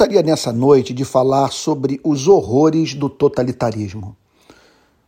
[0.00, 4.16] gostaria nessa noite de falar sobre os horrores do totalitarismo.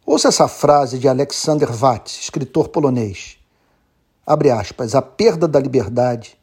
[0.05, 3.39] Ouça essa frase de Alexander Watts, escritor polonês.
[4.27, 6.37] Abre aspas, a perda da liberdade,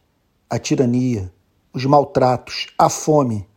[0.49, 1.31] a tirania,
[1.71, 3.47] os maltratos, a fome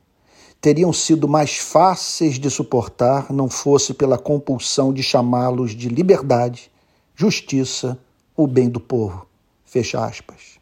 [0.60, 6.70] teriam sido mais fáceis de suportar não fosse pela compulsão de chamá-los de liberdade,
[7.16, 7.98] justiça,
[8.36, 9.26] o bem do povo.
[9.64, 10.58] Fecha aspas.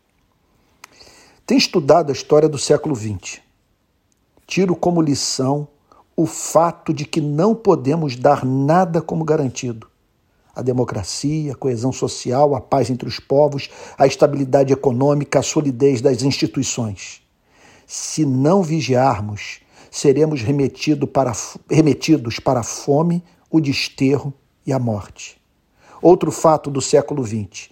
[1.44, 3.49] Tem estudado a história do século XX.
[4.50, 5.68] Tiro como lição
[6.16, 9.86] o fato de que não podemos dar nada como garantido.
[10.52, 16.00] A democracia, a coesão social, a paz entre os povos, a estabilidade econômica, a solidez
[16.00, 17.22] das instituições.
[17.86, 21.30] Se não vigiarmos, seremos remetido para,
[21.70, 24.34] remetidos para a fome, o desterro
[24.66, 25.40] e a morte.
[26.02, 27.70] Outro fato do século XX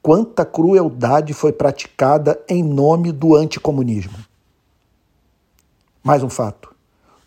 [0.00, 4.16] quanta crueldade foi praticada em nome do anticomunismo.
[6.06, 6.72] Mais um fato.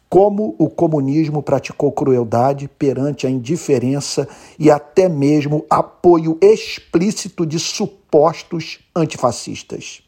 [0.08, 4.26] Como o comunismo praticou crueldade perante a indiferença
[4.58, 10.02] e até mesmo apoio explícito de supostos antifascistas.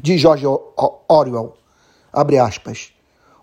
[0.00, 1.54] De George Orwell,
[2.12, 2.92] abre aspas,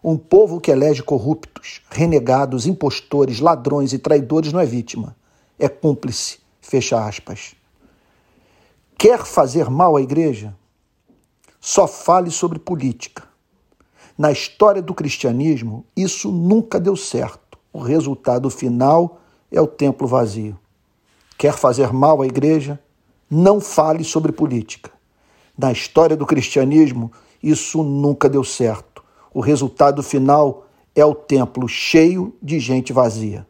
[0.01, 5.17] um povo que elege corruptos, renegados, impostores, ladrões e traidores não é vítima,
[5.59, 7.55] é cúmplice, fecha aspas.
[8.97, 10.55] Quer fazer mal à igreja?
[11.59, 13.29] Só fale sobre política.
[14.21, 17.57] Na história do cristianismo, isso nunca deu certo.
[17.73, 19.19] O resultado final
[19.51, 20.59] é o templo vazio.
[21.39, 22.79] Quer fazer mal à igreja?
[23.27, 24.91] Não fale sobre política.
[25.57, 27.11] Na história do cristianismo,
[27.41, 29.03] isso nunca deu certo.
[29.33, 33.47] O resultado final é o templo cheio de gente vazia.